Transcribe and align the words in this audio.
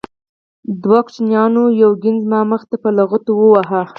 دوو 0.81 0.99
ماشومانو 1.05 1.63
یو 1.81 1.91
توپ 2.01 2.15
زما 2.23 2.41
مخې 2.51 2.65
ته 2.71 2.77
په 2.83 2.89
لغتو 2.97 3.31
وواهه. 3.35 3.81